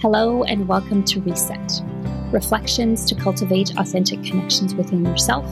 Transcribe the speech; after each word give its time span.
Hello, 0.00 0.44
and 0.44 0.66
welcome 0.66 1.04
to 1.04 1.20
Reset 1.20 1.82
Reflections 2.32 3.04
to 3.04 3.14
cultivate 3.14 3.76
authentic 3.76 4.24
connections 4.24 4.74
within 4.74 5.04
yourself 5.04 5.44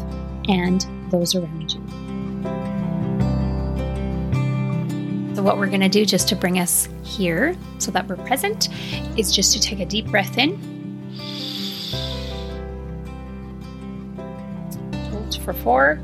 and 0.48 0.86
those 1.10 1.34
around 1.34 1.74
you. 1.74 1.80
So, 5.36 5.42
what 5.42 5.58
we're 5.58 5.66
going 5.66 5.82
to 5.82 5.90
do 5.90 6.06
just 6.06 6.30
to 6.30 6.34
bring 6.34 6.58
us 6.58 6.88
here 7.02 7.54
so 7.76 7.90
that 7.90 8.08
we're 8.08 8.16
present 8.16 8.70
is 9.18 9.36
just 9.36 9.52
to 9.52 9.60
take 9.60 9.80
a 9.80 9.84
deep 9.84 10.06
breath 10.06 10.38
in. 10.38 10.56
Hold 15.10 15.42
for 15.42 15.52
four. 15.52 16.00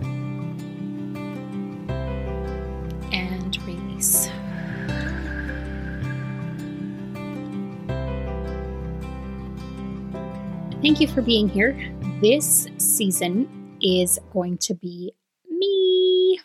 Thank 10.85 11.01
you 11.01 11.09
for 11.09 11.23
being 11.23 11.49
here. 11.49 11.75
This 12.21 12.69
season 12.77 13.79
is 13.81 14.19
going 14.35 14.59
to 14.59 14.75
be 14.75 15.15
me. 15.49 16.39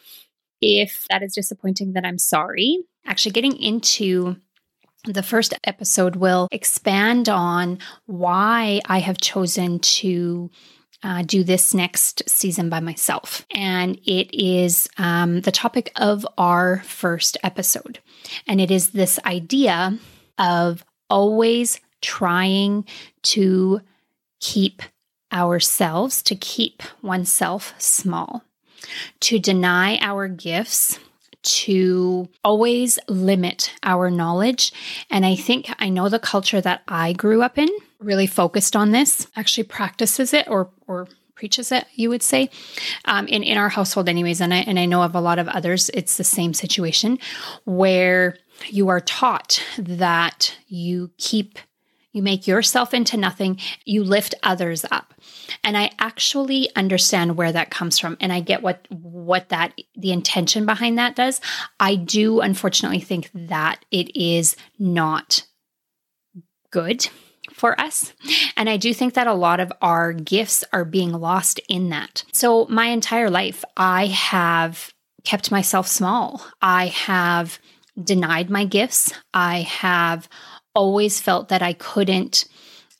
If 0.62 1.06
that 1.10 1.22
is 1.22 1.34
disappointing, 1.34 1.92
then 1.92 2.06
I'm 2.06 2.18
sorry. 2.18 2.80
Actually, 3.06 3.34
getting 3.34 3.62
into 3.62 4.38
the 5.04 5.24
first 5.24 5.54
episode 5.66 6.16
will 6.16 6.48
expand 6.54 7.28
on 7.28 7.80
why 8.06 8.80
I 8.86 9.00
have 9.00 9.18
chosen 9.18 9.80
to 9.80 10.50
uh, 11.04 11.24
do 11.24 11.44
this 11.44 11.74
next 11.74 12.24
season 12.30 12.70
by 12.70 12.80
myself. 12.80 13.46
And 13.52 14.00
it 14.06 14.34
is 14.34 14.88
um, 14.98 15.42
the 15.42 15.52
topic 15.52 15.92
of 15.98 16.26
our 16.38 16.80
first 16.84 17.36
episode. 17.44 18.00
And 18.48 18.62
it 18.62 18.72
is 18.72 18.92
this 18.92 19.20
idea 19.26 20.00
of 20.38 20.86
always 21.10 21.82
trying 22.02 22.86
to 23.24 23.82
keep 24.40 24.82
ourselves, 25.32 26.22
to 26.24 26.36
keep 26.36 26.84
oneself 27.02 27.74
small, 27.78 28.44
to 29.20 29.40
deny 29.40 29.98
our 30.02 30.28
gifts, 30.28 31.00
to 31.42 32.28
always 32.44 33.00
limit 33.08 33.74
our 33.84 34.10
knowledge. 34.10 34.74
And 35.10 35.26
I 35.26 35.36
think 35.36 35.74
I 35.80 35.90
know 35.90 36.10
the 36.10 36.20
culture 36.20 36.62
that 36.62 36.82
I 36.88 37.14
grew 37.14 37.42
up 37.42 37.58
in 37.58 37.70
really 38.00 38.28
focused 38.28 38.76
on 38.76 38.92
this, 38.92 39.28
actually 39.36 39.64
practices 39.66 40.34
it 40.34 40.48
or, 40.48 40.70
or 40.88 41.08
preaches 41.36 41.72
it, 41.72 41.86
you 41.96 42.10
would 42.10 42.24
say, 42.24 42.50
um, 43.06 43.28
in, 43.28 43.44
in 43.44 43.58
our 43.58 43.70
household, 43.70 44.10
anyways. 44.10 44.42
And 44.42 44.54
I, 44.54 44.58
and 44.58 44.78
I 44.78 44.86
know 44.86 45.04
of 45.04 45.16
a 45.16 45.22
lot 45.22 45.40
of 45.40 45.48
others, 45.48 45.90
it's 45.94 46.18
the 46.18 46.24
same 46.24 46.54
situation 46.54 47.20
where 47.66 48.38
you 48.68 48.90
are 48.90 49.00
taught 49.00 49.64
that 49.78 50.58
you 50.68 51.12
keep 51.18 51.58
you 52.12 52.22
make 52.22 52.48
yourself 52.48 52.94
into 52.94 53.18
nothing, 53.18 53.60
you 53.86 54.04
lift 54.04 54.34
others 54.44 54.86
up. 54.92 55.14
And 55.64 55.78
I 55.78 55.92
actually 56.00 56.70
understand 56.76 57.38
where 57.38 57.52
that 57.52 57.70
comes 57.70 58.00
from 58.00 58.18
and 58.20 58.34
I 58.34 58.40
get 58.40 58.64
what 58.64 58.88
what 58.90 59.50
that 59.50 59.74
the 59.96 60.12
intention 60.12 60.66
behind 60.66 60.98
that 60.98 61.16
does. 61.16 61.40
I 61.80 61.96
do 61.96 62.42
unfortunately 62.42 63.02
think 63.02 63.30
that 63.34 63.86
it 63.92 64.16
is 64.16 64.56
not 64.78 65.46
good 66.72 67.08
for 67.54 67.80
us. 67.80 68.14
And 68.56 68.70
I 68.70 68.78
do 68.78 68.94
think 68.94 69.14
that 69.16 69.28
a 69.28 69.34
lot 69.34 69.60
of 69.60 69.72
our 69.82 70.14
gifts 70.14 70.64
are 70.72 70.86
being 70.86 71.12
lost 71.12 71.60
in 71.68 71.90
that. 71.90 72.24
So 72.32 72.66
my 72.70 72.88
entire 72.88 73.30
life 73.30 73.64
I 73.76 74.08
have 74.08 74.94
kept 75.26 75.52
myself 75.52 75.88
small. 75.88 76.46
I 76.62 76.88
have 76.88 77.60
denied 78.02 78.50
my 78.50 78.66
gifts. 78.66 79.14
I 79.34 79.62
have 79.62 80.30
always 80.76 81.20
felt 81.20 81.50
that 81.50 81.62
I 81.62 81.74
couldn't 81.74 82.46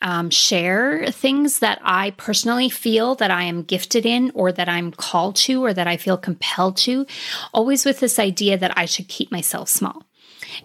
um, 0.02 0.30
share 0.30 1.12
things 1.12 1.60
that 1.60 1.80
I 1.84 2.12
personally 2.12 2.70
feel 2.70 3.16
that 3.16 3.32
I 3.32 3.44
am 3.44 3.64
gifted 3.64 4.06
in 4.06 4.32
or 4.34 4.52
that 4.52 4.70
I'm 4.70 4.92
called 4.92 5.36
to 5.38 5.64
or 5.64 5.74
that 5.74 5.88
I 5.88 5.98
feel 5.98 6.18
compelled 6.18 6.78
to, 6.78 7.06
always 7.54 7.86
with 7.86 8.00
this 8.00 8.18
idea 8.18 8.58
that 8.58 8.78
I 8.78 8.86
should 8.86 9.08
keep 9.08 9.32
myself 9.32 9.68
small. 9.68 10.04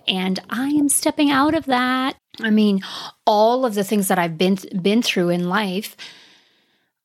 And 0.06 0.38
I 0.50 0.69
am 0.69 0.88
stepping 0.88 1.31
out 1.31 1.54
of 1.54 1.66
that. 1.66 2.16
I 2.41 2.50
mean, 2.50 2.81
all 3.26 3.66
of 3.66 3.75
the 3.75 3.84
things 3.84 4.09
that 4.09 4.19
I've 4.19 4.38
been 4.38 4.59
been 4.81 5.03
through 5.03 5.31
in 5.31 5.48
life, 5.48 5.97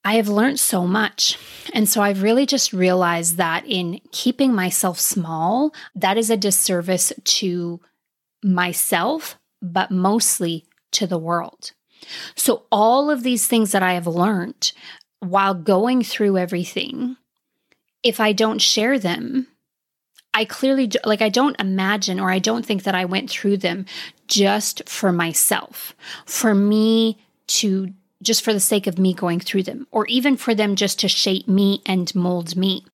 I 0.05 0.13
have 0.15 0.29
learned 0.29 0.59
so 0.59 0.87
much. 0.87 1.37
And 1.73 1.89
so 1.89 2.01
I've 2.01 2.21
really 2.21 2.45
just 2.45 2.73
realized 2.73 3.37
that 3.37 3.65
in 3.65 3.99
keeping 4.11 4.53
myself 4.53 4.99
small, 4.99 5.73
that 5.95 6.17
is 6.17 6.29
a 6.29 6.37
disservice 6.37 7.11
to 7.23 7.79
myself, 8.43 9.38
but 9.61 9.91
mostly 9.91 10.65
to 10.91 11.07
the 11.07 11.17
world. 11.17 11.71
So, 12.35 12.63
all 12.71 13.09
of 13.09 13.23
these 13.23 13.47
things 13.47 13.71
that 13.71 13.83
I 13.83 13.93
have 13.93 14.07
learned 14.07 14.71
while 15.19 15.53
going 15.53 16.03
through 16.03 16.37
everything, 16.37 17.17
if 18.03 18.19
I 18.19 18.31
don't 18.31 18.61
share 18.61 18.97
them, 18.97 19.47
I 20.33 20.45
clearly, 20.45 20.89
like, 21.03 21.21
I 21.21 21.29
don't 21.29 21.59
imagine 21.59 22.19
or 22.19 22.31
I 22.31 22.39
don't 22.39 22.65
think 22.65 22.83
that 22.83 22.95
I 22.95 23.05
went 23.05 23.29
through 23.29 23.57
them 23.57 23.85
just 24.27 24.87
for 24.87 25.11
myself, 25.11 25.95
for 26.25 26.53
me 26.55 27.17
to, 27.47 27.93
just 28.21 28.43
for 28.43 28.53
the 28.53 28.59
sake 28.59 28.87
of 28.87 28.99
me 28.99 29.13
going 29.13 29.39
through 29.39 29.63
them, 29.63 29.87
or 29.91 30.05
even 30.07 30.37
for 30.37 30.55
them 30.55 30.75
just 30.75 30.99
to 30.99 31.07
shape 31.07 31.47
me 31.47 31.81
and 31.85 32.13
mold 32.15 32.55
me. 32.55 32.85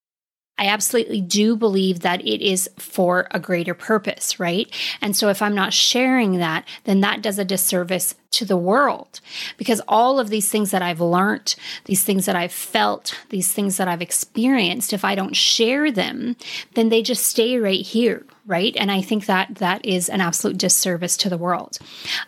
I 0.57 0.67
absolutely 0.67 1.19
do 1.19 1.57
believe 1.57 1.99
that 2.01 2.21
it 2.21 2.41
is 2.41 2.69
for 2.77 3.27
a 3.31 3.39
greater 3.39 3.73
purpose, 3.73 4.39
right? 4.39 4.71
And 5.01 5.15
so 5.15 5.27
if 5.27 5.41
I'm 5.41 5.55
not 5.55 5.73
sharing 5.73 6.37
that, 6.37 6.65
then 6.85 7.01
that 7.01 7.21
does 7.21 7.37
a 7.37 7.43
disservice 7.45 8.15
to 8.31 8.45
the 8.45 8.57
world 8.57 9.19
because 9.57 9.81
all 9.87 10.19
of 10.19 10.29
these 10.29 10.49
things 10.49 10.71
that 10.71 10.81
I've 10.81 11.01
learned, 11.01 11.55
these 11.85 12.03
things 12.03 12.25
that 12.25 12.35
I've 12.35 12.51
felt, 12.51 13.17
these 13.29 13.51
things 13.51 13.77
that 13.77 13.87
I've 13.87 14.01
experienced, 14.01 14.93
if 14.93 15.03
I 15.03 15.15
don't 15.15 15.35
share 15.35 15.91
them, 15.91 16.35
then 16.73 16.89
they 16.89 17.01
just 17.01 17.27
stay 17.27 17.57
right 17.57 17.85
here, 17.85 18.25
right? 18.45 18.75
And 18.77 18.91
I 18.91 19.01
think 19.01 19.25
that 19.25 19.55
that 19.55 19.85
is 19.85 20.09
an 20.09 20.21
absolute 20.21 20.57
disservice 20.57 21.17
to 21.17 21.29
the 21.29 21.37
world. 21.37 21.79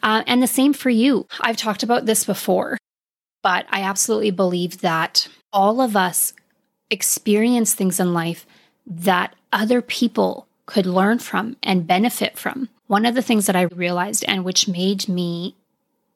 Uh, 0.04 0.24
and 0.28 0.42
the 0.42 0.48
same 0.48 0.74
for 0.74 0.90
you. 0.90 1.28
I've 1.42 1.58
talked 1.58 1.84
about 1.84 2.06
this 2.06 2.26
before, 2.26 2.78
but 3.42 3.66
I 3.70 3.84
absolutely 3.84 4.32
believe 4.32 4.82
that 4.82 5.28
all 5.54 5.82
of 5.82 5.96
us 5.96 6.34
experience 6.90 7.74
things 7.74 8.00
in 8.00 8.14
life 8.14 8.46
that 8.86 9.36
other 9.52 9.82
people 9.82 10.48
could 10.66 10.86
learn 10.86 11.20
from 11.20 11.56
and 11.64 11.88
benefit 11.88 12.38
from. 12.38 12.70
One 12.88 13.06
of 13.06 13.16
the 13.16 13.22
things 13.22 13.46
that 13.48 13.56
I 13.56 13.64
realized 13.64 14.24
and 14.28 14.46
which 14.46 14.68
made 14.68 15.08
me 15.10 15.56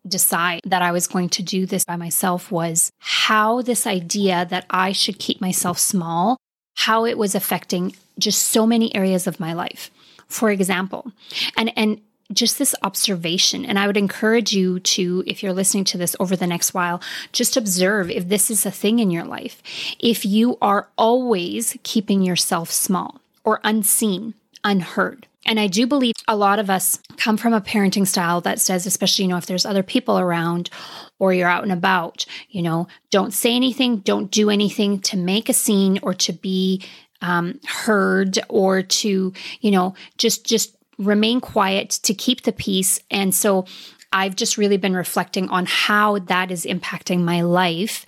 decide 0.07 0.61
that 0.65 0.81
I 0.81 0.91
was 0.91 1.07
going 1.07 1.29
to 1.29 1.43
do 1.43 1.65
this 1.65 1.85
by 1.85 1.95
myself 1.95 2.51
was 2.51 2.91
how 2.99 3.61
this 3.61 3.85
idea 3.85 4.47
that 4.49 4.65
I 4.69 4.91
should 4.91 5.19
keep 5.19 5.41
myself 5.41 5.77
small, 5.77 6.37
how 6.75 7.05
it 7.05 7.17
was 7.17 7.35
affecting 7.35 7.95
just 8.17 8.43
so 8.43 8.65
many 8.65 8.93
areas 8.95 9.27
of 9.27 9.39
my 9.39 9.53
life. 9.53 9.91
For 10.27 10.49
example, 10.49 11.11
and 11.57 11.73
and 11.77 11.99
just 12.33 12.57
this 12.57 12.75
observation. 12.83 13.65
And 13.65 13.77
I 13.77 13.87
would 13.87 13.97
encourage 13.97 14.53
you 14.53 14.79
to, 14.79 15.23
if 15.25 15.41
you're 15.41 15.53
listening 15.53 15.83
to 15.85 15.97
this 15.97 16.15
over 16.19 16.35
the 16.35 16.47
next 16.47 16.73
while, 16.73 17.01
just 17.31 17.57
observe 17.57 18.09
if 18.09 18.27
this 18.27 18.49
is 18.49 18.65
a 18.65 18.71
thing 18.71 18.99
in 18.99 19.11
your 19.11 19.25
life. 19.25 19.61
If 19.99 20.25
you 20.25 20.57
are 20.61 20.89
always 20.97 21.77
keeping 21.83 22.21
yourself 22.21 22.71
small 22.71 23.21
or 23.43 23.59
unseen, 23.63 24.33
unheard. 24.63 25.27
And 25.45 25.59
I 25.59 25.67
do 25.67 25.87
believe 25.87 26.13
a 26.27 26.35
lot 26.35 26.59
of 26.59 26.69
us 26.69 26.99
come 27.17 27.35
from 27.35 27.53
a 27.53 27.61
parenting 27.61 28.07
style 28.07 28.41
that 28.41 28.59
says, 28.59 28.85
especially, 28.85 29.25
you 29.25 29.29
know, 29.29 29.37
if 29.37 29.47
there's 29.47 29.65
other 29.65 29.83
people 29.83 30.19
around 30.19 30.69
or 31.17 31.33
you're 31.33 31.49
out 31.49 31.63
and 31.63 31.71
about, 31.71 32.25
you 32.49 32.61
know, 32.61 32.87
don't 33.09 33.33
say 33.33 33.55
anything, 33.55 33.97
don't 33.97 34.29
do 34.29 34.49
anything 34.49 34.99
to 35.01 35.17
make 35.17 35.49
a 35.49 35.53
scene 35.53 35.99
or 36.03 36.13
to 36.13 36.31
be 36.31 36.83
um, 37.21 37.59
heard 37.67 38.37
or 38.49 38.83
to, 38.83 39.33
you 39.61 39.71
know, 39.71 39.95
just, 40.17 40.45
just 40.45 40.75
remain 41.01 41.41
quiet, 41.41 41.89
to 42.03 42.13
keep 42.13 42.43
the 42.43 42.51
peace. 42.51 42.99
And 43.09 43.33
so 43.33 43.65
I've 44.13 44.35
just 44.35 44.57
really 44.57 44.77
been 44.77 44.95
reflecting 44.95 45.49
on 45.49 45.65
how 45.65 46.19
that 46.19 46.51
is 46.51 46.65
impacting 46.65 47.21
my 47.21 47.41
life 47.41 48.05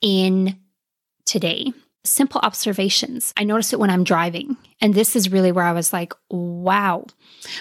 in 0.00 0.58
today. 1.24 1.72
Simple 2.04 2.40
observations. 2.42 3.32
I 3.36 3.42
notice 3.42 3.72
it 3.72 3.80
when 3.80 3.90
I'm 3.90 4.04
driving. 4.04 4.56
And 4.80 4.94
this 4.94 5.16
is 5.16 5.32
really 5.32 5.50
where 5.50 5.64
I 5.64 5.72
was 5.72 5.92
like, 5.92 6.12
wow. 6.30 7.06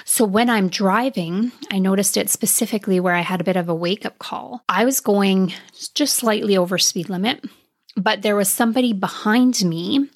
So 0.04 0.24
when 0.24 0.50
I'm 0.50 0.68
driving, 0.68 1.52
I 1.72 1.80
noticed 1.80 2.16
it 2.16 2.30
specifically 2.30 3.00
where 3.00 3.16
I 3.16 3.22
had 3.22 3.42
a 3.42 3.46
bit 3.46 3.56
of 3.56 3.70
a 3.70 3.76
wake 3.76 4.06
up 4.06 4.20
call. 4.20 4.64
I 4.70 4.86
was 4.86 5.00
going 5.00 5.54
just 5.96 6.16
slightly 6.16 6.58
over 6.58 6.78
speed 6.78 7.10
limit, 7.10 7.44
but 7.96 8.22
there 8.22 8.36
was 8.36 8.50
somebody 8.50 8.94
behind 8.94 9.64
me 9.66 10.10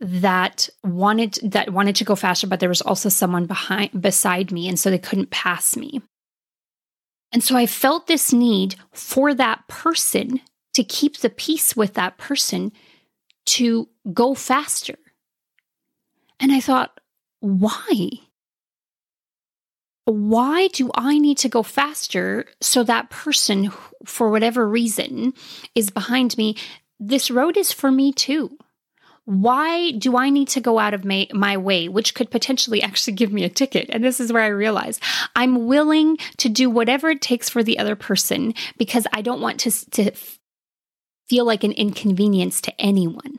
that 0.00 0.68
wanted 0.82 1.38
that 1.42 1.72
wanted 1.72 1.96
to 1.96 2.04
go 2.04 2.16
faster 2.16 2.46
but 2.46 2.60
there 2.60 2.68
was 2.68 2.82
also 2.82 3.08
someone 3.08 3.46
behind 3.46 4.00
beside 4.00 4.50
me 4.50 4.68
and 4.68 4.78
so 4.78 4.90
they 4.90 4.98
couldn't 4.98 5.30
pass 5.30 5.76
me 5.76 6.02
and 7.32 7.42
so 7.42 7.56
i 7.56 7.64
felt 7.64 8.06
this 8.06 8.32
need 8.32 8.74
for 8.92 9.32
that 9.32 9.66
person 9.68 10.40
to 10.74 10.82
keep 10.82 11.18
the 11.18 11.30
peace 11.30 11.76
with 11.76 11.94
that 11.94 12.18
person 12.18 12.72
to 13.46 13.88
go 14.12 14.34
faster 14.34 14.96
and 16.40 16.50
i 16.50 16.60
thought 16.60 17.00
why 17.40 18.10
why 20.06 20.68
do 20.68 20.90
I 20.94 21.18
need 21.18 21.38
to 21.38 21.48
go 21.48 21.62
faster 21.62 22.46
so 22.60 22.82
that 22.84 23.10
person, 23.10 23.70
for 24.04 24.30
whatever 24.30 24.68
reason, 24.68 25.32
is 25.74 25.90
behind 25.90 26.36
me? 26.36 26.56
This 27.00 27.30
road 27.30 27.56
is 27.56 27.72
for 27.72 27.90
me 27.90 28.12
too. 28.12 28.56
Why 29.26 29.92
do 29.92 30.18
I 30.18 30.28
need 30.28 30.48
to 30.48 30.60
go 30.60 30.78
out 30.78 30.92
of 30.92 31.04
my, 31.04 31.28
my 31.32 31.56
way, 31.56 31.88
which 31.88 32.14
could 32.14 32.30
potentially 32.30 32.82
actually 32.82 33.14
give 33.14 33.32
me 33.32 33.44
a 33.44 33.48
ticket? 33.48 33.88
And 33.90 34.04
this 34.04 34.20
is 34.20 34.32
where 34.32 34.42
I 34.42 34.48
realize 34.48 35.00
I'm 35.34 35.66
willing 35.66 36.18
to 36.38 36.48
do 36.48 36.68
whatever 36.68 37.08
it 37.10 37.22
takes 37.22 37.48
for 37.48 37.62
the 37.62 37.78
other 37.78 37.96
person 37.96 38.52
because 38.76 39.06
I 39.12 39.22
don't 39.22 39.40
want 39.40 39.60
to, 39.60 39.90
to 39.92 40.10
feel 41.28 41.46
like 41.46 41.64
an 41.64 41.72
inconvenience 41.72 42.60
to 42.62 42.80
anyone. 42.80 43.38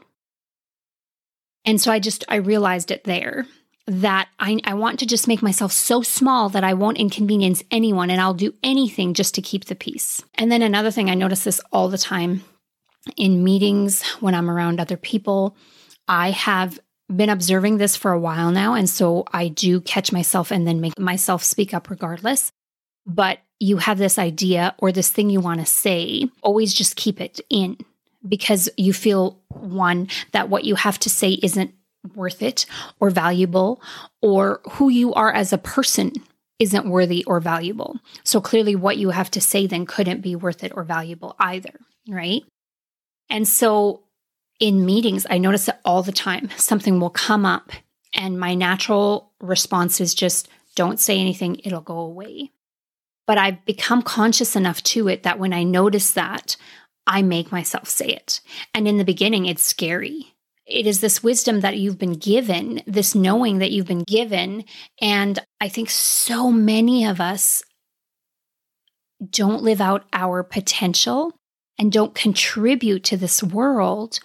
And 1.66 1.80
so 1.80 1.92
I 1.92 2.00
just, 2.00 2.24
I 2.28 2.36
realized 2.36 2.90
it 2.90 3.04
there 3.04 3.46
that 3.88 4.30
I, 4.40 4.60
I 4.64 4.74
want 4.74 5.00
to 5.00 5.06
just 5.06 5.28
make 5.28 5.44
myself 5.44 5.72
so 5.72 6.02
small 6.02 6.50
that 6.50 6.64
I 6.64 6.74
won't 6.74 6.98
inconvenience 6.98 7.64
anyone 7.70 8.10
and 8.10 8.20
I'll 8.20 8.34
do 8.34 8.54
anything 8.64 9.14
just 9.14 9.36
to 9.36 9.42
keep 9.42 9.66
the 9.66 9.76
peace. 9.76 10.24
And 10.36 10.52
then 10.52 10.64
another 10.64 10.90
thing, 10.90 11.10
I 11.10 11.14
notice 11.14 11.44
this 11.44 11.62
all 11.72 11.90
the 11.90 11.98
time 12.00 12.44
in 13.16 13.44
meetings 13.44 14.02
when 14.20 14.34
I'm 14.34 14.50
around 14.50 14.80
other 14.80 14.98
people. 14.98 15.56
I 16.08 16.32
have 16.32 16.80
been 17.14 17.30
observing 17.30 17.78
this 17.78 17.96
for 17.96 18.12
a 18.12 18.20
while 18.20 18.52
now. 18.52 18.74
And 18.74 18.90
so 18.90 19.26
I 19.32 19.48
do 19.48 19.82
catch 19.82 20.12
myself 20.12 20.52
and 20.52 20.68
then 20.68 20.82
make 20.82 20.98
myself 21.00 21.44
speak 21.44 21.74
up 21.74 21.90
regardless. 21.90 22.52
But 23.06 23.40
you 23.60 23.78
have 23.78 23.98
this 23.98 24.18
idea 24.18 24.76
or 24.80 24.92
this 24.92 25.12
thing 25.12 25.30
you 25.30 25.40
want 25.40 25.60
to 25.60 25.66
say, 25.66 26.30
always 26.42 26.74
just 26.74 26.96
keep 26.96 27.22
it 27.22 27.40
in 27.50 27.78
because 28.28 28.70
you 28.76 28.92
feel 28.92 29.40
one, 29.50 30.08
that 30.32 30.50
what 30.50 30.64
you 30.64 30.76
have 30.76 31.00
to 31.00 31.10
say 31.10 31.38
isn't 31.44 31.74
worth 32.16 32.42
it 32.42 32.66
or 33.00 33.10
valuable, 33.10 33.82
or 34.22 34.62
who 34.72 34.90
you 34.90 35.14
are 35.14 35.32
as 35.32 35.54
a 35.54 35.58
person 35.58 36.12
isn't 36.60 36.90
worthy 36.90 37.24
or 37.26 37.40
valuable. 37.40 38.00
So 38.24 38.42
clearly, 38.42 38.76
what 38.76 38.98
you 38.98 39.12
have 39.12 39.30
to 39.32 39.42
say 39.42 39.68
then 39.68 39.86
couldn't 39.86 40.22
be 40.22 40.36
worth 40.36 40.64
it 40.64 40.72
or 40.76 40.84
valuable 40.84 41.36
either, 41.40 41.74
right? 42.08 42.44
And 43.30 43.48
so 43.48 44.05
in 44.60 44.86
meetings, 44.86 45.26
I 45.30 45.38
notice 45.38 45.68
it 45.68 45.76
all 45.84 46.04
the 46.04 46.12
time. 46.12 46.50
Something 46.58 47.00
will 47.00 47.10
come 47.10 47.46
up, 47.46 47.72
and 48.14 48.40
my 48.40 48.56
natural 48.56 49.32
response 49.40 50.00
is 50.00 50.14
just 50.14 50.48
don't 50.76 51.00
say 51.00 51.20
anything, 51.20 51.60
it'll 51.64 51.82
go 51.82 52.00
away. 52.00 52.52
But 53.28 53.38
I've 53.38 53.66
become 53.66 54.02
conscious 54.02 54.56
enough 54.56 54.84
to 54.84 55.08
it 55.08 55.24
that 55.24 55.40
when 55.40 55.54
I 55.54 55.64
notice 55.64 56.12
that, 56.12 56.58
I 57.08 57.22
make 57.22 57.52
myself 57.52 57.88
say 57.88 58.08
it. 58.08 58.42
And 58.74 58.88
in 58.88 58.98
the 58.98 59.06
beginning, 59.06 59.46
it's 59.46 59.64
scary 59.64 60.36
it 60.66 60.88
is 60.88 61.00
this 61.00 61.22
wisdom 61.22 61.62
that 61.62 61.78
you've 61.78 62.00
been 62.00 62.14
given, 62.14 62.82
this 62.88 63.14
knowing 63.14 63.60
that 63.60 63.72
you've 63.72 63.86
been 63.86 64.04
given. 64.04 64.66
And 65.00 65.40
I 65.62 65.70
think 65.70 65.90
so 65.90 66.52
many 66.52 67.06
of 67.06 67.22
us 67.22 67.64
don't 69.30 69.64
live 69.64 69.80
out 69.80 70.06
our 70.12 70.44
potential 70.44 71.34
and 71.78 71.92
don't 71.92 72.16
contribute 72.16 73.04
to 73.06 73.18
this 73.18 73.44
world 73.44 74.20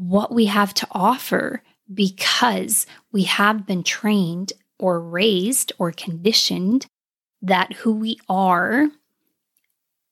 what 0.00 0.32
we 0.32 0.46
have 0.46 0.72
to 0.72 0.86
offer 0.92 1.62
because 1.92 2.86
we 3.12 3.24
have 3.24 3.66
been 3.66 3.82
trained 3.82 4.52
or 4.78 4.98
raised 4.98 5.72
or 5.78 5.92
conditioned 5.92 6.86
that 7.42 7.74
who 7.74 7.92
we 7.92 8.18
are 8.26 8.88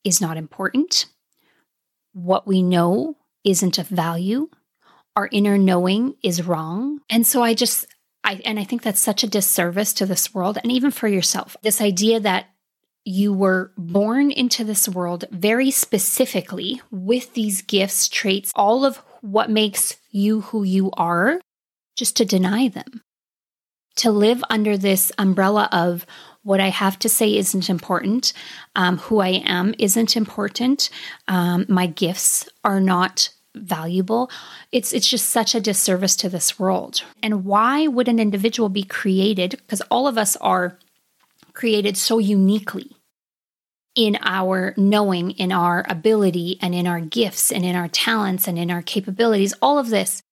is 0.04 0.20
not 0.20 0.36
important. 0.36 1.06
What 2.12 2.46
we 2.46 2.60
know 2.60 3.16
isn't 3.44 3.78
of 3.78 3.88
value 3.88 4.50
our 5.18 5.28
inner 5.32 5.58
knowing 5.58 6.14
is 6.22 6.46
wrong. 6.46 7.00
And 7.10 7.26
so 7.26 7.42
I 7.42 7.52
just, 7.52 7.86
I, 8.22 8.40
and 8.44 8.56
I 8.56 8.62
think 8.62 8.82
that's 8.82 9.00
such 9.00 9.24
a 9.24 9.28
disservice 9.28 9.92
to 9.94 10.06
this 10.06 10.32
world 10.32 10.58
and 10.62 10.70
even 10.70 10.92
for 10.92 11.08
yourself. 11.08 11.56
This 11.60 11.80
idea 11.80 12.20
that 12.20 12.46
you 13.04 13.32
were 13.32 13.72
born 13.76 14.30
into 14.30 14.62
this 14.62 14.88
world 14.88 15.24
very 15.32 15.72
specifically 15.72 16.80
with 16.92 17.34
these 17.34 17.62
gifts, 17.62 18.06
traits, 18.06 18.52
all 18.54 18.84
of 18.84 19.02
what 19.20 19.50
makes 19.50 19.96
you 20.10 20.42
who 20.42 20.62
you 20.62 20.90
are, 20.92 21.40
just 21.96 22.16
to 22.16 22.24
deny 22.24 22.68
them. 22.68 23.02
To 23.96 24.10
live 24.10 24.44
under 24.48 24.76
this 24.76 25.10
umbrella 25.18 25.68
of 25.72 26.06
what 26.44 26.60
I 26.60 26.68
have 26.68 26.98
to 27.00 27.08
say 27.08 27.36
isn't 27.36 27.68
important, 27.68 28.32
um, 28.76 28.98
who 28.98 29.20
I 29.20 29.42
am 29.44 29.74
isn't 29.78 30.16
important, 30.16 30.88
um, 31.26 31.66
my 31.68 31.86
gifts 31.86 32.48
are 32.64 32.80
not 32.80 33.30
valuable 33.54 34.30
it's 34.72 34.92
it's 34.92 35.08
just 35.08 35.30
such 35.30 35.54
a 35.54 35.60
disservice 35.60 36.16
to 36.16 36.28
this 36.28 36.58
world 36.58 37.02
and 37.22 37.44
why 37.44 37.86
would 37.86 38.08
an 38.08 38.18
individual 38.18 38.68
be 38.68 38.84
created 38.84 39.50
because 39.50 39.80
all 39.90 40.06
of 40.06 40.18
us 40.18 40.36
are 40.36 40.78
created 41.54 41.96
so 41.96 42.18
uniquely 42.18 42.97
in 43.94 44.18
our 44.22 44.74
knowing 44.76 45.32
in 45.32 45.50
our 45.50 45.84
ability 45.88 46.58
and 46.60 46.74
in 46.74 46.86
our 46.86 47.00
gifts 47.00 47.50
and 47.50 47.64
in 47.64 47.74
our 47.74 47.88
talents 47.88 48.46
and 48.46 48.58
in 48.58 48.70
our 48.70 48.82
capabilities 48.82 49.54
all 49.60 49.78
of 49.78 49.88
this 49.88 50.22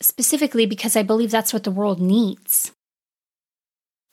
specifically 0.00 0.66
because 0.66 0.96
i 0.96 1.02
believe 1.02 1.30
that's 1.30 1.52
what 1.52 1.64
the 1.64 1.70
world 1.70 2.00
needs 2.00 2.72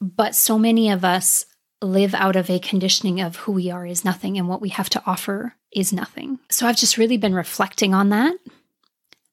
but 0.02 0.36
so 0.36 0.60
many 0.60 0.90
of 0.90 1.04
us 1.04 1.46
live 1.82 2.14
out 2.16 2.36
of 2.36 2.50
a 2.50 2.60
conditioning 2.60 3.22
of 3.22 3.36
who 3.38 3.52
we 3.52 3.70
are 3.70 3.86
is 3.86 4.06
nothing 4.06 4.38
and 4.38 4.48
what 4.48 4.62
we 4.62 4.70
have 4.70 4.90
to 4.90 5.04
offer 5.06 5.56
is 5.72 5.94
nothing. 5.94 6.40
So 6.50 6.68
I've 6.68 6.78
just 6.78 6.98
really 6.98 7.18
been 7.18 7.36
reflecting 7.36 7.94
on 7.94 8.10
that, 8.10 8.36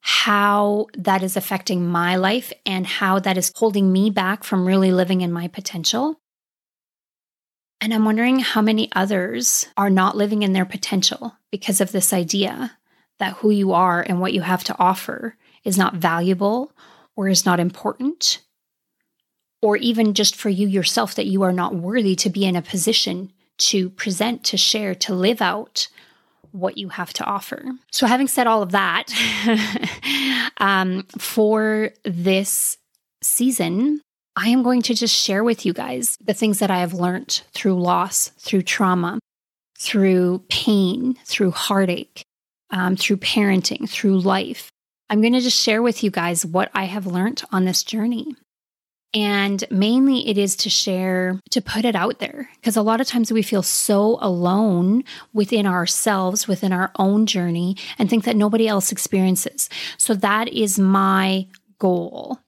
how 0.01 0.87
that 0.99 1.23
is 1.23 1.37
affecting 1.37 1.87
my 1.87 2.17
life 2.17 2.53
and 2.67 2.87
how 2.87 3.19
that 3.21 3.39
is 3.39 3.53
holding 3.55 3.93
me 3.93 4.11
back 4.11 4.45
from 4.45 4.67
really 4.67 4.93
living 4.93 5.23
in 5.23 5.33
my 5.33 5.49
potential. 5.49 6.21
And 7.85 7.93
I'm 7.93 8.07
wondering 8.07 8.39
how 8.39 8.63
many 8.63 8.91
others 8.93 9.67
are 9.77 9.91
not 9.91 10.17
living 10.17 10.43
in 10.43 10.55
their 10.55 10.65
potential 10.65 11.37
because 11.51 11.83
of 11.83 11.93
this 11.93 12.15
idea 12.15 12.79
that 13.19 13.35
who 13.35 13.51
you 13.51 13.75
are 13.75 14.01
and 14.01 14.23
what 14.23 14.33
you 14.33 14.41
have 14.41 14.65
to 14.65 14.79
offer 14.79 15.37
is 15.65 15.77
not 15.77 15.95
valuable 15.95 16.73
or 17.15 17.29
is 17.29 17.45
not 17.45 17.61
important 17.61 18.41
or 19.61 19.77
even 19.77 20.15
just 20.15 20.35
for 20.35 20.49
you 20.49 20.67
yourself 20.67 21.15
that 21.17 21.27
you 21.27 21.43
are 21.43 21.53
not 21.53 21.75
worthy 21.75 22.17
to 22.17 22.31
be 22.31 22.47
in 22.47 22.57
a 22.57 22.63
position 22.63 23.31
to 23.59 23.91
present, 23.91 24.45
to 24.45 24.57
share, 24.57 24.95
to 24.95 25.15
live 25.15 25.43
out 25.43 25.89
what 26.53 26.79
you 26.79 26.89
have 26.89 27.13
to 27.13 27.25
offer. 27.25 27.63
So, 27.91 28.07
having 28.07 28.29
said 28.29 28.47
all 28.47 28.63
of 28.63 28.73
that, 28.73 29.13
um, 30.57 31.03
for 31.19 31.91
this 32.03 32.79
season, 33.23 34.01
I 34.37 34.49
am 34.49 34.63
going 34.63 34.83
to 34.83 34.95
just 34.95 35.15
share 35.15 35.45
with 35.45 35.65
you 35.65 35.73
guys 35.73 36.19
the 36.25 36.35
things 36.35 36.59
that 36.59 36.71
I 36.71 36.79
have 36.79 36.93
learned 36.93 37.43
through 37.53 37.81
loss, 37.81 38.29
through 38.39 38.63
trauma, 38.63 39.21
through 39.79 40.45
pain, 40.49 41.15
through 41.25 41.53
heartache, 41.53 42.25
um, 42.71 42.97
through 42.97 43.19
parenting, 43.19 43.89
through 43.89 44.19
life. 44.19 44.71
I'm 45.09 45.21
going 45.21 45.35
to 45.35 45.41
just 45.41 45.61
share 45.61 45.83
with 45.83 46.03
you 46.03 46.11
guys 46.11 46.45
what 46.45 46.71
I 46.75 46.85
have 46.85 47.07
learned 47.07 47.45
on 47.53 47.65
this 47.65 47.85
journey. 47.85 48.35
And 49.13 49.63
mainly 49.71 50.29
it 50.29 50.37
is 50.37 50.57
to 50.57 50.71
share, 50.71 51.39
to 51.51 51.63
put 51.63 51.85
it 51.85 51.95
out 51.95 52.19
there. 52.19 52.49
Because 52.57 52.77
a 52.77 52.83
lot 52.83 53.01
of 53.01 53.07
times 53.07 53.31
we 53.31 53.43
feel 53.43 53.63
so 53.63 54.19
alone 54.21 55.05
within 55.33 55.67
ourselves, 55.67 56.49
within 56.49 56.73
our 56.73 56.91
own 56.99 57.27
journey, 57.27 57.77
and 57.97 58.11
think 58.11 58.25
that 58.25 58.35
nobody 58.35 58.67
else 58.67 58.91
experiences. 58.91 59.71
So 59.99 60.15
that 60.15 60.49
is 60.49 60.81
my 60.81 61.47
goal 61.79 62.41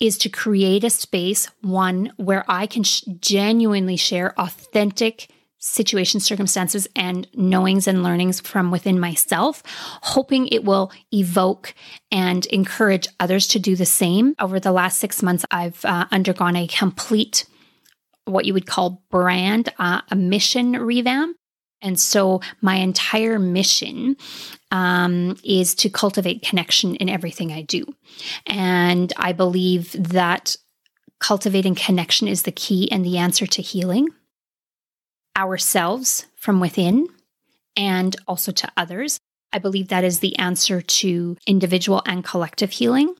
is 0.00 0.18
to 0.18 0.28
create 0.28 0.84
a 0.84 0.90
space, 0.90 1.48
one 1.60 2.12
where 2.16 2.44
I 2.48 2.66
can 2.66 2.82
sh- 2.82 3.02
genuinely 3.20 3.96
share 3.96 4.38
authentic 4.38 5.28
situations, 5.60 6.24
circumstances, 6.24 6.88
and 6.96 7.28
knowings 7.34 7.86
and 7.86 8.02
learnings 8.02 8.40
from 8.40 8.70
within 8.70 8.98
myself, 8.98 9.62
hoping 10.02 10.48
it 10.48 10.64
will 10.64 10.90
evoke 11.12 11.74
and 12.10 12.46
encourage 12.46 13.06
others 13.20 13.46
to 13.48 13.58
do 13.58 13.76
the 13.76 13.86
same. 13.86 14.34
Over 14.40 14.58
the 14.58 14.72
last 14.72 14.98
six 14.98 15.22
months, 15.22 15.44
I've 15.50 15.84
uh, 15.84 16.06
undergone 16.10 16.56
a 16.56 16.66
complete, 16.66 17.44
what 18.24 18.46
you 18.46 18.54
would 18.54 18.66
call 18.66 19.02
brand, 19.10 19.72
uh, 19.78 20.00
a 20.10 20.16
mission 20.16 20.72
revamp. 20.72 21.36
And 21.82 21.98
so 21.98 22.40
my 22.60 22.76
entire 22.76 23.38
mission 23.38 24.16
um, 24.70 25.36
is 25.42 25.74
to 25.76 25.90
cultivate 25.90 26.42
connection 26.42 26.96
in 26.96 27.08
everything 27.08 27.52
I 27.52 27.62
do. 27.62 27.84
And 28.46 29.12
I 29.16 29.32
believe 29.32 29.92
that 29.92 30.56
cultivating 31.20 31.74
connection 31.74 32.28
is 32.28 32.42
the 32.42 32.52
key 32.52 32.90
and 32.90 33.04
the 33.04 33.18
answer 33.18 33.46
to 33.46 33.62
healing 33.62 34.08
ourselves 35.36 36.26
from 36.36 36.60
within 36.60 37.06
and 37.76 38.16
also 38.26 38.52
to 38.52 38.70
others. 38.76 39.18
I 39.52 39.58
believe 39.58 39.88
that 39.88 40.04
is 40.04 40.20
the 40.20 40.38
answer 40.38 40.80
to 40.80 41.36
individual 41.46 42.02
and 42.06 42.24
collective 42.24 42.70
healing. 42.72 43.14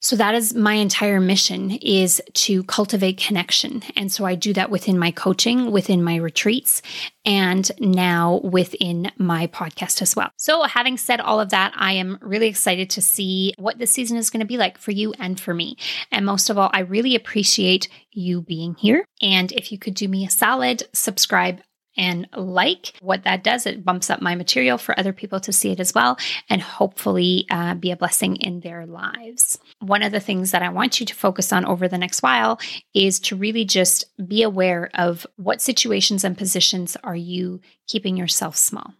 So 0.00 0.16
that 0.16 0.34
is 0.34 0.54
my 0.54 0.74
entire 0.74 1.20
mission 1.20 1.72
is 1.72 2.22
to 2.34 2.62
cultivate 2.64 3.18
connection. 3.18 3.82
And 3.96 4.12
so 4.12 4.24
I 4.24 4.34
do 4.34 4.52
that 4.52 4.70
within 4.70 4.98
my 4.98 5.10
coaching, 5.10 5.70
within 5.70 6.02
my 6.02 6.16
retreats, 6.16 6.82
and 7.24 7.70
now 7.80 8.40
within 8.44 9.10
my 9.18 9.48
podcast 9.48 10.00
as 10.00 10.14
well. 10.14 10.30
So 10.36 10.62
having 10.62 10.96
said 10.96 11.20
all 11.20 11.40
of 11.40 11.50
that, 11.50 11.72
I 11.76 11.92
am 11.92 12.18
really 12.20 12.46
excited 12.46 12.90
to 12.90 13.02
see 13.02 13.54
what 13.58 13.78
this 13.78 13.92
season 13.92 14.16
is 14.16 14.30
going 14.30 14.40
to 14.40 14.46
be 14.46 14.56
like 14.56 14.78
for 14.78 14.92
you 14.92 15.14
and 15.18 15.38
for 15.38 15.52
me. 15.52 15.76
And 16.12 16.24
most 16.24 16.48
of 16.48 16.58
all, 16.58 16.70
I 16.72 16.80
really 16.80 17.14
appreciate 17.14 17.88
you 18.12 18.40
being 18.40 18.74
here. 18.74 19.04
And 19.20 19.52
if 19.52 19.72
you 19.72 19.78
could 19.78 19.94
do 19.94 20.08
me 20.08 20.24
a 20.24 20.30
solid, 20.30 20.84
subscribe 20.92 21.60
and 21.98 22.26
like. 22.34 22.94
What 23.00 23.24
that 23.24 23.44
does, 23.44 23.66
it 23.66 23.84
bumps 23.84 24.08
up 24.08 24.22
my 24.22 24.34
material 24.34 24.78
for 24.78 24.98
other 24.98 25.12
people 25.12 25.40
to 25.40 25.52
see 25.52 25.70
it 25.70 25.80
as 25.80 25.94
well 25.94 26.16
and 26.48 26.62
hopefully 26.62 27.46
uh, 27.50 27.74
be 27.74 27.90
a 27.90 27.96
blessing 27.96 28.36
in 28.36 28.60
their 28.60 28.86
lives. 28.86 29.58
One 29.80 30.02
of 30.02 30.12
the 30.12 30.20
things 30.20 30.52
that 30.52 30.62
I 30.62 30.70
want 30.70 31.00
you 31.00 31.06
to 31.06 31.14
focus 31.14 31.52
on 31.52 31.66
over 31.66 31.88
the 31.88 31.98
next 31.98 32.22
while 32.22 32.60
is 32.94 33.20
to 33.20 33.36
really 33.36 33.64
just 33.64 34.06
be 34.26 34.42
aware 34.42 34.90
of 34.94 35.26
what 35.36 35.60
situations 35.60 36.24
and 36.24 36.38
positions 36.38 36.96
are 37.02 37.16
you 37.16 37.60
keeping 37.86 38.16
yourself 38.16 38.56
small. 38.56 38.94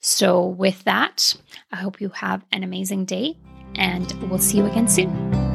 So, 0.00 0.46
with 0.46 0.84
that, 0.84 1.34
I 1.72 1.76
hope 1.76 2.00
you 2.00 2.10
have 2.10 2.44
an 2.52 2.62
amazing 2.62 3.06
day 3.06 3.36
and 3.74 4.12
we'll 4.30 4.38
see 4.38 4.58
you 4.58 4.66
again 4.66 4.88
soon. 4.88 5.45